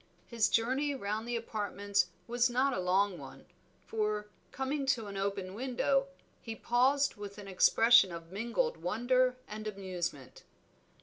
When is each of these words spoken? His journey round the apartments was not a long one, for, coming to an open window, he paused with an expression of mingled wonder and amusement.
His 0.25 0.49
journey 0.49 0.95
round 0.95 1.27
the 1.27 1.35
apartments 1.35 2.07
was 2.27 2.49
not 2.49 2.73
a 2.73 2.79
long 2.79 3.19
one, 3.19 3.45
for, 3.85 4.25
coming 4.51 4.87
to 4.87 5.05
an 5.05 5.15
open 5.15 5.53
window, 5.53 6.07
he 6.41 6.55
paused 6.55 7.17
with 7.17 7.37
an 7.37 7.47
expression 7.47 8.11
of 8.11 8.31
mingled 8.31 8.77
wonder 8.77 9.37
and 9.47 9.67
amusement. 9.67 10.41